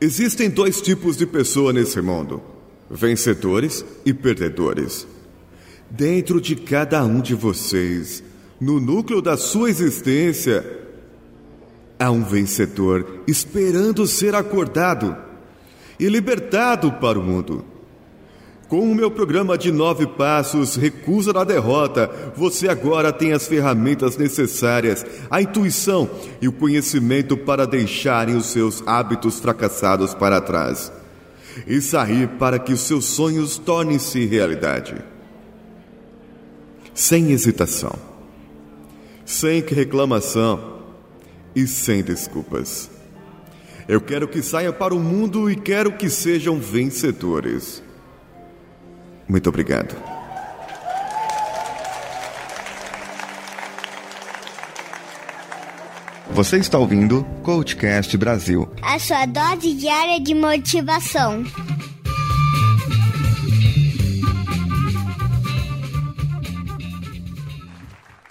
Existem 0.00 0.50
dois 0.50 0.80
tipos 0.80 1.16
de 1.16 1.26
pessoa 1.26 1.72
nesse 1.72 2.00
mundo: 2.00 2.42
vencedores 2.90 3.84
e 4.04 4.12
perdedores. 4.12 5.06
Dentro 5.90 6.40
de 6.40 6.56
cada 6.56 7.04
um 7.04 7.20
de 7.20 7.34
vocês, 7.34 8.22
no 8.60 8.80
núcleo 8.80 9.22
da 9.22 9.36
sua 9.36 9.70
existência, 9.70 10.64
há 11.98 12.10
um 12.10 12.24
vencedor 12.24 13.22
esperando 13.26 14.06
ser 14.06 14.34
acordado 14.34 15.16
e 15.98 16.08
libertado 16.08 16.92
para 16.92 17.18
o 17.18 17.22
mundo. 17.22 17.64
Com 18.68 18.90
o 18.90 18.94
meu 18.94 19.10
programa 19.10 19.58
de 19.58 19.70
nove 19.70 20.06
passos, 20.06 20.74
Recusa 20.74 21.32
da 21.32 21.44
Derrota, 21.44 22.10
você 22.34 22.68
agora 22.68 23.12
tem 23.12 23.32
as 23.32 23.46
ferramentas 23.46 24.16
necessárias, 24.16 25.04
a 25.30 25.42
intuição 25.42 26.08
e 26.40 26.48
o 26.48 26.52
conhecimento 26.52 27.36
para 27.36 27.66
deixarem 27.66 28.34
os 28.34 28.46
seus 28.46 28.82
hábitos 28.86 29.38
fracassados 29.38 30.14
para 30.14 30.40
trás 30.40 30.90
e 31.66 31.80
sair 31.80 32.26
para 32.38 32.58
que 32.58 32.72
os 32.72 32.80
seus 32.80 33.04
sonhos 33.04 33.58
tornem-se 33.58 34.24
realidade. 34.24 34.96
Sem 36.94 37.32
hesitação, 37.32 37.94
sem 39.26 39.60
reclamação 39.60 40.80
e 41.54 41.66
sem 41.66 42.02
desculpas. 42.02 42.90
Eu 43.86 44.00
quero 44.00 44.26
que 44.26 44.42
saiam 44.42 44.72
para 44.72 44.94
o 44.94 44.98
mundo 44.98 45.50
e 45.50 45.54
quero 45.54 45.92
que 45.92 46.08
sejam 46.08 46.58
vencedores. 46.58 47.83
Muito 49.28 49.48
obrigado. 49.48 49.94
Você 56.30 56.58
está 56.58 56.78
ouvindo 56.78 57.24
Coachcast 57.44 58.16
Brasil 58.16 58.68
a 58.82 58.98
sua 58.98 59.26
dose 59.26 59.74
diária 59.74 60.20
de 60.20 60.34
motivação. 60.34 61.42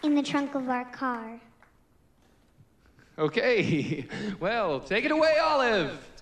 In 0.04 0.16
the 0.16 0.22
trunk 0.22 0.56
of 0.56 0.70
our 0.70 0.86
car. 0.92 1.40
Okay, 3.18 4.06
well, 4.40 4.80
take 4.80 5.06
it 5.06 5.12
away, 5.12 5.34
Olive. 5.40 6.13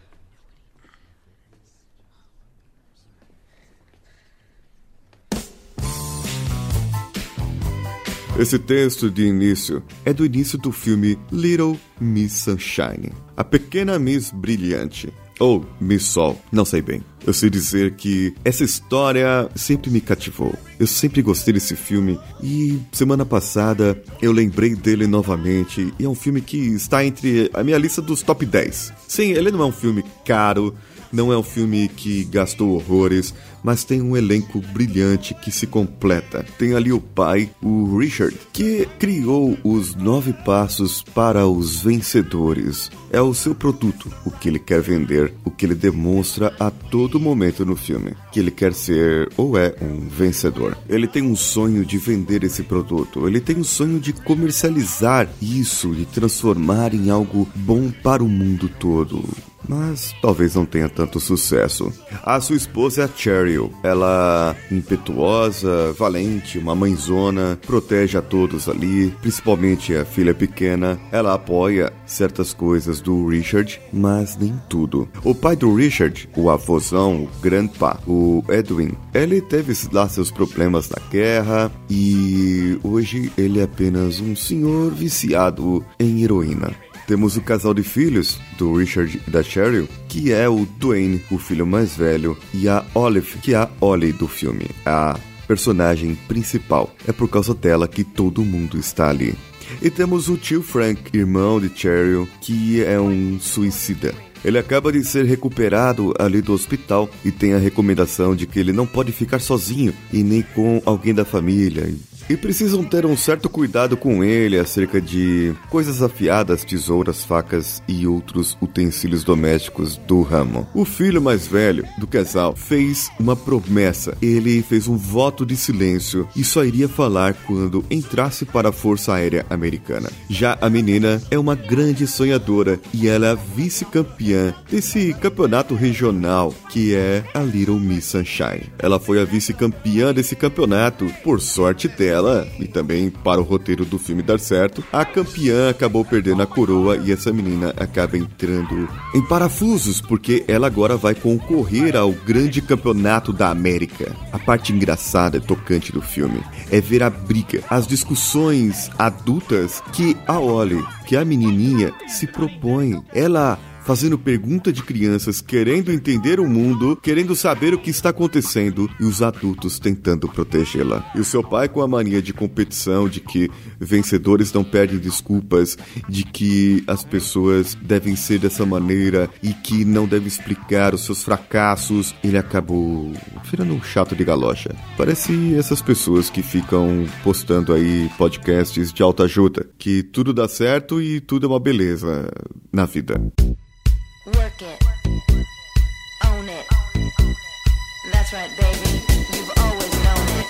Esse 8.39 8.57
texto 8.57 9.11
de 9.11 9.25
início 9.25 9.83
é 10.05 10.13
do 10.13 10.25
início 10.25 10.57
do 10.57 10.71
filme 10.71 11.19
Little 11.31 11.77
Miss 11.99 12.31
Sunshine, 12.33 13.11
a 13.35 13.43
pequena 13.43 13.99
Miss 13.99 14.31
Brilhante, 14.31 15.13
ou 15.37 15.65
Miss 15.79 16.03
Sol, 16.03 16.39
não 16.51 16.63
sei 16.63 16.81
bem. 16.81 17.03
Eu 17.25 17.33
sei 17.33 17.49
dizer 17.49 17.95
que 17.95 18.33
essa 18.43 18.63
história 18.63 19.49
sempre 19.53 19.91
me 19.91 19.99
cativou. 19.99 20.55
Eu 20.79 20.87
sempre 20.87 21.21
gostei 21.21 21.53
desse 21.53 21.75
filme 21.75 22.19
e 22.41 22.79
semana 22.91 23.25
passada 23.25 24.01
eu 24.21 24.31
lembrei 24.31 24.75
dele 24.75 25.05
novamente 25.07 25.93
e 25.99 26.05
é 26.05 26.09
um 26.09 26.15
filme 26.15 26.41
que 26.41 26.57
está 26.57 27.03
entre 27.03 27.51
a 27.53 27.63
minha 27.63 27.77
lista 27.77 28.01
dos 28.01 28.23
top 28.23 28.45
10. 28.45 28.93
Sim, 29.07 29.31
ele 29.31 29.51
não 29.51 29.61
é 29.61 29.65
um 29.65 29.71
filme 29.71 30.03
caro, 30.25 30.75
não 31.11 31.31
é 31.31 31.37
um 31.37 31.43
filme 31.43 31.87
que 31.87 32.23
gastou 32.25 32.71
horrores, 32.71 33.33
mas 33.63 33.83
tem 33.83 34.01
um 34.01 34.17
elenco 34.17 34.59
brilhante 34.59 35.33
que 35.33 35.51
se 35.51 35.67
completa. 35.67 36.45
Tem 36.57 36.73
ali 36.73 36.91
o 36.91 36.99
pai, 36.99 37.49
o 37.61 37.97
Richard, 37.97 38.35
que 38.51 38.87
criou 38.97 39.57
os 39.63 39.95
nove 39.95 40.33
passos 40.33 41.03
para 41.03 41.47
os 41.47 41.81
vencedores. 41.83 42.89
É 43.11 43.21
o 43.21 43.33
seu 43.33 43.53
produto, 43.53 44.11
o 44.25 44.31
que 44.31 44.49
ele 44.49 44.59
quer 44.59 44.81
vender, 44.81 45.33
o 45.43 45.51
que 45.51 45.65
ele 45.65 45.75
demonstra 45.75 46.53
a 46.59 46.71
todo 46.71 47.19
momento 47.19 47.65
no 47.65 47.75
filme. 47.75 48.15
Que 48.31 48.39
ele 48.39 48.51
quer 48.51 48.73
ser 48.73 49.29
ou 49.37 49.57
é 49.57 49.75
um 49.81 50.07
vencedor. 50.07 50.77
Ele 50.87 51.07
tem 51.07 51.23
um 51.23 51.35
sonho 51.35 51.85
de 51.85 51.97
vender 51.97 52.43
esse 52.43 52.63
produto, 52.63 53.27
ele 53.27 53.39
tem 53.39 53.57
um 53.57 53.63
sonho 53.63 53.99
de 53.99 54.13
comercializar 54.13 55.27
isso, 55.41 55.93
de 55.93 56.05
transformar 56.05 56.93
em 56.93 57.09
algo 57.09 57.47
bom 57.55 57.91
para 57.91 58.23
o 58.23 58.29
mundo 58.29 58.69
todo 58.79 59.23
mas 59.71 60.13
talvez 60.21 60.55
não 60.55 60.65
tenha 60.65 60.89
tanto 60.89 61.17
sucesso. 61.17 61.93
A 62.23 62.41
sua 62.41 62.57
esposa 62.57 63.03
é 63.03 63.05
a 63.05 63.07
Cheryl. 63.07 63.71
Ela 63.81 64.53
impetuosa, 64.69 65.93
valente, 65.97 66.59
uma 66.59 66.75
mãezona, 66.75 67.57
protege 67.65 68.17
a 68.17 68.21
todos 68.21 68.67
ali, 68.67 69.11
principalmente 69.21 69.95
a 69.95 70.03
filha 70.03 70.33
pequena. 70.33 70.99
Ela 71.09 71.33
apoia 71.33 71.93
certas 72.05 72.53
coisas 72.53 72.99
do 72.99 73.27
Richard, 73.27 73.79
mas 73.93 74.37
nem 74.37 74.59
tudo. 74.67 75.07
O 75.23 75.33
pai 75.33 75.55
do 75.55 75.73
Richard, 75.73 76.27
o 76.35 76.49
avôzão, 76.49 77.23
o 77.23 77.29
grandpa, 77.41 77.97
o 78.05 78.43
Edwin, 78.49 78.91
ele 79.13 79.39
teve 79.39 79.71
lá 79.93 80.09
seus 80.09 80.29
problemas 80.29 80.89
na 80.89 81.01
guerra 81.09 81.71
e 81.89 82.77
hoje 82.83 83.31
ele 83.37 83.61
é 83.61 83.63
apenas 83.63 84.19
um 84.19 84.35
senhor 84.35 84.91
viciado 84.91 85.85
em 85.97 86.23
heroína. 86.23 86.71
Temos 87.07 87.35
o 87.37 87.41
casal 87.41 87.73
de 87.73 87.83
filhos 87.83 88.39
do 88.57 88.75
Richard 88.75 89.21
e 89.27 89.29
da 89.29 89.43
Cheryl, 89.43 89.87
que 90.07 90.31
é 90.31 90.47
o 90.47 90.65
Dwayne, 90.77 91.21
o 91.29 91.37
filho 91.37 91.65
mais 91.65 91.95
velho, 91.95 92.37
e 92.53 92.67
a 92.67 92.85
Olive, 92.93 93.39
que 93.39 93.53
é 93.53 93.57
a 93.57 93.69
Ollie 93.79 94.13
do 94.13 94.27
filme, 94.27 94.67
a 94.85 95.19
personagem 95.47 96.15
principal. 96.27 96.93
É 97.07 97.11
por 97.11 97.27
causa 97.27 97.53
dela 97.53 97.87
que 97.87 98.03
todo 98.03 98.43
mundo 98.43 98.77
está 98.77 99.09
ali. 99.09 99.35
E 99.81 99.89
temos 99.89 100.27
o 100.29 100.37
tio 100.37 100.61
Frank, 100.61 101.15
irmão 101.15 101.59
de 101.59 101.71
Cheryl, 101.73 102.27
que 102.41 102.83
é 102.83 102.99
um 102.99 103.39
suicida. 103.39 104.13
Ele 104.43 104.57
acaba 104.57 104.91
de 104.91 105.03
ser 105.03 105.25
recuperado 105.25 106.13
ali 106.17 106.41
do 106.41 106.53
hospital 106.53 107.09
e 107.23 107.31
tem 107.31 107.53
a 107.53 107.59
recomendação 107.59 108.35
de 108.35 108.47
que 108.47 108.59
ele 108.59 108.73
não 108.73 108.87
pode 108.87 109.11
ficar 109.11 109.39
sozinho 109.39 109.93
e 110.11 110.23
nem 110.23 110.41
com 110.41 110.81
alguém 110.83 111.13
da 111.13 111.23
família 111.23 111.93
e 112.31 112.37
precisam 112.37 112.81
ter 112.81 113.05
um 113.05 113.17
certo 113.17 113.49
cuidado 113.49 113.97
com 113.97 114.23
ele 114.23 114.57
acerca 114.57 115.01
de 115.01 115.53
coisas 115.69 116.01
afiadas, 116.01 116.63
tesouras, 116.63 117.25
facas 117.25 117.83
e 117.89 118.07
outros 118.07 118.57
utensílios 118.61 119.21
domésticos 119.21 119.97
do 119.97 120.21
ramo. 120.21 120.65
O 120.73 120.85
filho 120.85 121.21
mais 121.21 121.45
velho 121.45 121.85
do 121.97 122.07
casal 122.07 122.55
fez 122.55 123.11
uma 123.19 123.35
promessa. 123.35 124.17
Ele 124.21 124.63
fez 124.63 124.87
um 124.87 124.95
voto 124.95 125.45
de 125.45 125.57
silêncio 125.57 126.25
e 126.33 126.41
só 126.41 126.63
iria 126.63 126.87
falar 126.87 127.33
quando 127.33 127.83
entrasse 127.91 128.45
para 128.45 128.69
a 128.69 128.71
Força 128.71 129.13
Aérea 129.13 129.45
Americana. 129.49 130.09
Já 130.29 130.57
a 130.61 130.69
menina 130.69 131.21
é 131.29 131.37
uma 131.37 131.55
grande 131.55 132.07
sonhadora 132.07 132.79
e 132.93 133.09
ela 133.09 133.27
é 133.27 133.37
vice-campeã 133.57 134.55
desse 134.69 135.13
campeonato 135.15 135.75
regional 135.75 136.55
que 136.69 136.95
é 136.95 137.25
a 137.33 137.39
Little 137.39 137.77
Miss 137.77 138.05
Sunshine. 138.05 138.71
Ela 138.79 139.01
foi 139.01 139.19
a 139.19 139.25
vice-campeã 139.25 140.13
desse 140.13 140.33
campeonato 140.33 141.11
por 141.25 141.41
sorte 141.41 141.89
dela 141.89 142.20
e 142.59 142.67
também 142.67 143.09
para 143.09 143.41
o 143.41 143.43
roteiro 143.43 143.85
do 143.85 143.97
filme 143.97 144.21
dar 144.21 144.39
certo, 144.39 144.83
a 144.91 145.03
campeã 145.03 145.69
acabou 145.69 146.05
perdendo 146.05 146.41
a 146.41 146.47
coroa 146.47 146.97
e 146.97 147.11
essa 147.11 147.33
menina 147.33 147.73
acaba 147.77 148.17
entrando 148.17 148.87
em 149.13 149.21
parafusos 149.27 149.99
porque 150.01 150.43
ela 150.47 150.67
agora 150.67 150.97
vai 150.97 151.15
concorrer 151.15 151.95
ao 151.95 152.11
grande 152.11 152.61
campeonato 152.61 153.33
da 153.33 153.49
América. 153.49 154.15
A 154.31 154.39
parte 154.39 154.71
engraçada 154.71 155.37
e 155.37 155.41
tocante 155.41 155.91
do 155.91 156.01
filme 156.01 156.41
é 156.69 156.79
ver 156.79 157.03
a 157.03 157.09
briga, 157.09 157.63
as 157.69 157.87
discussões 157.87 158.89
adultas 158.97 159.81
que 159.93 160.15
a 160.27 160.39
Ollie, 160.39 160.83
que 161.05 161.15
a 161.15 161.25
menininha 161.25 161.93
se 162.07 162.27
propõe. 162.27 163.03
Ela 163.13 163.57
fazendo 163.83 164.17
pergunta 164.17 164.71
de 164.71 164.83
crianças 164.83 165.41
querendo 165.41 165.91
entender 165.91 166.39
o 166.39 166.47
mundo, 166.47 166.95
querendo 166.95 167.35
saber 167.35 167.73
o 167.73 167.77
que 167.77 167.89
está 167.89 168.09
acontecendo 168.09 168.89
e 168.99 169.03
os 169.03 169.21
adultos 169.21 169.79
tentando 169.79 170.27
protegê-la. 170.27 171.11
E 171.15 171.19
o 171.19 171.25
seu 171.25 171.43
pai 171.43 171.67
com 171.67 171.81
a 171.81 171.87
mania 171.87 172.21
de 172.21 172.33
competição, 172.33 173.07
de 173.07 173.19
que 173.19 173.49
vencedores 173.79 174.53
não 174.53 174.63
perdem 174.63 174.97
desculpas, 174.97 175.77
de 176.07 176.23
que 176.23 176.83
as 176.87 177.03
pessoas 177.03 177.75
devem 177.75 178.15
ser 178.15 178.39
dessa 178.39 178.65
maneira 178.65 179.29
e 179.41 179.53
que 179.53 179.83
não 179.85 180.07
deve 180.07 180.27
explicar 180.27 180.93
os 180.93 181.05
seus 181.05 181.23
fracassos, 181.23 182.15
ele 182.23 182.37
acabou 182.37 183.11
virando 183.49 183.73
um 183.73 183.81
chato 183.81 184.15
de 184.15 184.23
galocha. 184.23 184.75
Parece 184.97 185.55
essas 185.55 185.81
pessoas 185.81 186.29
que 186.29 186.41
ficam 186.41 187.05
postando 187.23 187.73
aí 187.73 188.09
podcasts 188.17 188.93
de 188.93 189.03
alta 189.03 189.23
ajuda, 189.23 189.67
que 189.77 190.03
tudo 190.03 190.33
dá 190.33 190.47
certo 190.47 191.01
e 191.01 191.19
tudo 191.19 191.45
é 191.45 191.49
uma 191.49 191.59
beleza 191.59 192.29
na 192.71 192.85
vida. 192.85 193.19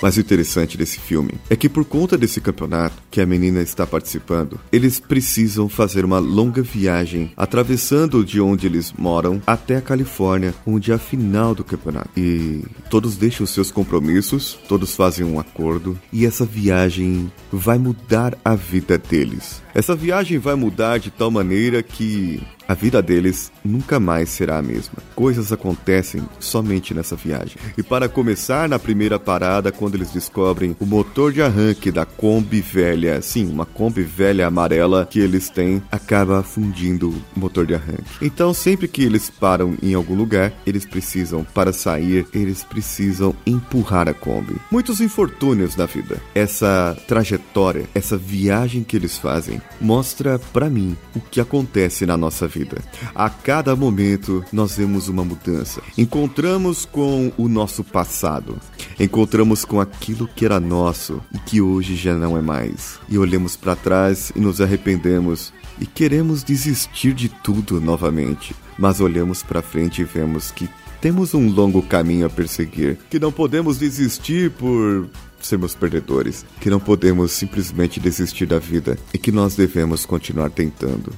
Mas 0.02 0.16
o 0.16 0.20
interessante 0.20 0.76
desse 0.76 0.98
filme 0.98 1.34
é 1.48 1.54
que 1.54 1.68
por 1.68 1.84
conta 1.84 2.18
desse 2.18 2.40
campeonato 2.40 2.96
que 3.08 3.20
a 3.20 3.26
menina 3.26 3.62
está 3.62 3.86
participando, 3.86 4.58
eles 4.72 4.98
precisam 4.98 5.68
fazer 5.68 6.04
uma 6.04 6.18
longa 6.18 6.60
viagem 6.60 7.32
atravessando 7.36 8.24
de 8.24 8.40
onde 8.40 8.66
eles 8.66 8.92
moram 8.98 9.40
até 9.46 9.76
a 9.76 9.80
Califórnia, 9.80 10.52
onde 10.66 10.90
é 10.90 10.94
a 10.96 10.98
final 10.98 11.54
do 11.54 11.62
campeonato. 11.62 12.10
E 12.16 12.64
todos 12.90 13.16
deixam 13.16 13.46
seus 13.46 13.70
compromissos, 13.70 14.58
todos 14.68 14.96
fazem 14.96 15.24
um 15.24 15.38
acordo 15.38 15.96
e 16.12 16.26
essa 16.26 16.44
viagem 16.44 17.30
vai 17.52 17.78
mudar 17.78 18.36
a 18.44 18.56
vida 18.56 18.98
deles. 18.98 19.62
Essa 19.72 19.94
viagem 19.94 20.38
vai 20.38 20.56
mudar 20.56 20.98
de 20.98 21.10
tal 21.12 21.30
maneira 21.30 21.80
que 21.80 22.42
a 22.66 22.74
vida 22.74 23.02
deles 23.02 23.52
nunca 23.64 24.00
mais 24.00 24.28
será 24.30 24.58
a 24.58 24.62
mesma. 24.62 24.94
Coisas 25.14 25.52
acontecem 25.52 26.22
somente 26.38 26.94
nessa 26.94 27.16
viagem. 27.16 27.56
E 27.76 27.82
para 27.82 28.08
começar, 28.08 28.68
na 28.68 28.78
primeira 28.78 29.18
parada, 29.18 29.72
quando 29.72 29.94
eles 29.94 30.10
descobrem 30.10 30.76
o 30.80 30.86
motor 30.86 31.32
de 31.32 31.42
arranque 31.42 31.90
da 31.90 32.06
Kombi 32.06 32.60
velha, 32.60 33.20
sim, 33.20 33.50
uma 33.50 33.66
Kombi 33.66 34.02
velha 34.02 34.46
amarela 34.46 35.06
que 35.10 35.20
eles 35.20 35.50
têm, 35.50 35.82
acaba 35.90 36.42
fundindo 36.42 37.10
o 37.36 37.40
motor 37.40 37.66
de 37.66 37.74
arranque. 37.74 38.04
Então, 38.20 38.54
sempre 38.54 38.88
que 38.88 39.02
eles 39.02 39.28
param 39.28 39.76
em 39.82 39.94
algum 39.94 40.14
lugar, 40.14 40.52
eles 40.66 40.86
precisam, 40.86 41.44
para 41.44 41.72
sair, 41.72 42.26
eles 42.32 42.64
precisam 42.64 43.34
empurrar 43.44 44.08
a 44.08 44.14
Kombi. 44.14 44.56
Muitos 44.70 45.00
infortúnios 45.00 45.76
na 45.76 45.86
vida. 45.86 46.20
Essa 46.34 46.96
trajetória, 47.06 47.84
essa 47.94 48.16
viagem 48.16 48.82
que 48.82 48.96
eles 48.96 49.18
fazem, 49.18 49.60
mostra 49.80 50.38
para 50.38 50.70
mim 50.70 50.96
o 51.14 51.20
que 51.20 51.40
acontece 51.40 52.06
na 52.06 52.16
nossa 52.16 52.48
vida 52.48 52.51
vida. 52.52 52.82
A 53.14 53.30
cada 53.30 53.74
momento 53.74 54.44
nós 54.52 54.76
vemos 54.76 55.08
uma 55.08 55.24
mudança. 55.24 55.82
Encontramos 55.96 56.84
com 56.84 57.32
o 57.36 57.48
nosso 57.48 57.82
passado. 57.82 58.58
Encontramos 58.98 59.64
com 59.64 59.80
aquilo 59.80 60.28
que 60.28 60.44
era 60.44 60.60
nosso 60.60 61.20
e 61.32 61.38
que 61.38 61.60
hoje 61.60 61.96
já 61.96 62.14
não 62.14 62.36
é 62.36 62.42
mais. 62.42 62.98
E 63.08 63.18
olhamos 63.18 63.56
para 63.56 63.76
trás 63.76 64.32
e 64.36 64.40
nos 64.40 64.60
arrependemos 64.60 65.52
e 65.80 65.86
queremos 65.86 66.42
desistir 66.42 67.14
de 67.14 67.28
tudo 67.28 67.80
novamente. 67.80 68.54
Mas 68.78 69.00
olhamos 69.00 69.42
para 69.42 69.62
frente 69.62 70.02
e 70.02 70.04
vemos 70.04 70.50
que 70.50 70.68
temos 71.00 71.34
um 71.34 71.50
longo 71.50 71.82
caminho 71.82 72.26
a 72.26 72.30
perseguir, 72.30 72.96
que 73.10 73.18
não 73.18 73.32
podemos 73.32 73.76
desistir 73.76 74.52
por 74.52 75.08
sermos 75.40 75.74
perdedores, 75.74 76.46
que 76.60 76.70
não 76.70 76.78
podemos 76.78 77.32
simplesmente 77.32 77.98
desistir 77.98 78.46
da 78.46 78.60
vida 78.60 78.96
e 79.12 79.18
que 79.18 79.32
nós 79.32 79.56
devemos 79.56 80.06
continuar 80.06 80.50
tentando. 80.50 81.12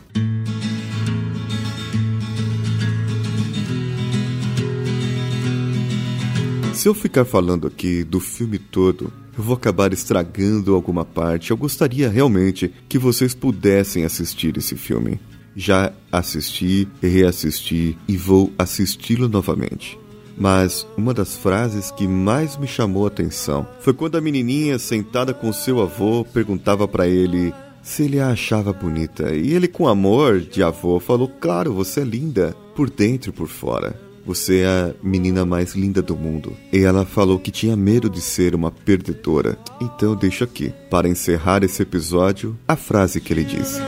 Se 6.85 6.89
eu 6.91 6.93
ficar 6.93 7.25
falando 7.25 7.67
aqui 7.67 8.05
do 8.05 8.21
filme 8.21 8.59
todo, 8.59 9.11
eu 9.35 9.43
vou 9.43 9.57
acabar 9.57 9.91
estragando 9.95 10.75
alguma 10.75 11.03
parte. 11.03 11.51
Eu 11.51 11.57
gostaria 11.57 12.11
realmente 12.11 12.71
que 12.91 12.99
vocês 12.99 13.33
pudessem 13.33 14.05
assistir 14.05 14.59
esse 14.59 14.77
filme. 14.77 15.19
Já 15.57 15.95
assisti, 16.13 16.87
reassisti 17.01 17.97
e 18.07 18.19
vou 18.19 18.53
assisti-lo 18.59 19.31
novamente. 19.31 19.99
Mas 20.37 20.87
uma 20.95 21.15
das 21.15 21.35
frases 21.35 21.91
que 21.91 22.07
mais 22.07 22.59
me 22.59 22.67
chamou 22.67 23.07
a 23.07 23.09
atenção 23.09 23.67
foi 23.81 23.95
quando 23.95 24.19
a 24.19 24.21
menininha 24.21 24.79
sentada 24.79 25.33
com 25.33 25.55
seu 25.55 25.81
avô 25.81 26.23
perguntava 26.23 26.87
para 26.87 27.09
ele 27.09 27.55
se 27.83 28.03
ele 28.03 28.21
a 28.21 28.29
achava 28.29 28.75
bonita. 28.75 29.35
E 29.35 29.55
ele, 29.55 29.69
com 29.69 29.89
amor 29.89 30.39
de 30.39 30.63
avô, 30.63 31.01
falou: 31.01 31.29
Claro, 31.41 31.73
você 31.73 32.03
é 32.03 32.05
linda, 32.05 32.55
por 32.77 32.91
dentro 32.91 33.31
e 33.31 33.33
por 33.33 33.49
fora. 33.49 34.04
Você 34.27 34.61
é 34.61 34.67
a 34.67 34.95
menina 35.03 35.45
mais 35.45 35.75
linda 35.75 36.01
do 36.01 36.17
mundo. 36.17 36.57
E 36.73 36.79
ela 36.79 37.05
falou 37.05 37.39
que 37.39 37.51
tinha 37.51 37.77
medo 37.77 38.09
de 38.09 38.21
ser 38.21 38.55
uma 38.55 38.71
perdedora. 38.71 39.59
Então 39.81 40.11
eu 40.11 40.17
deixo 40.17 40.43
aqui, 40.43 40.73
para 40.91 41.09
encerrar 41.09 41.63
esse 41.63 41.83
episódio, 41.83 42.57
a 42.67 42.77
frase 42.77 43.21
que 43.21 43.33
ele 43.33 43.45
disse. 43.45 43.81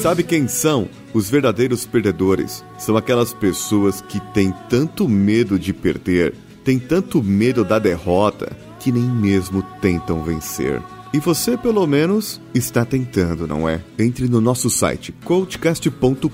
Sabe 0.00 0.22
quem 0.22 0.46
são 0.46 0.88
os 1.14 1.30
verdadeiros 1.30 1.86
perdedores? 1.86 2.62
São 2.78 2.94
aquelas 2.94 3.32
pessoas 3.32 4.02
que 4.02 4.20
têm 4.32 4.52
tanto 4.68 5.08
medo 5.08 5.58
de 5.58 5.72
perder, 5.72 6.34
têm 6.62 6.78
tanto 6.78 7.22
medo 7.22 7.64
da 7.64 7.78
derrota, 7.78 8.54
que 8.78 8.92
nem 8.92 9.02
mesmo 9.02 9.62
tentam 9.80 10.22
vencer. 10.22 10.82
E 11.14 11.20
você, 11.20 11.56
pelo 11.56 11.86
menos, 11.86 12.40
está 12.52 12.84
tentando, 12.84 13.46
não 13.46 13.68
é? 13.68 13.80
Entre 13.96 14.26
no 14.26 14.40
nosso 14.40 14.68
site 14.68 15.14
coachcast.com.br 15.24 16.28